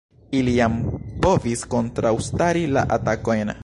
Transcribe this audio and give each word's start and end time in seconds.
Ili 0.37 0.55
jam 0.55 0.79
povis 1.27 1.63
kontraŭstari 1.77 2.69
la 2.77 2.91
atakojn. 2.99 3.59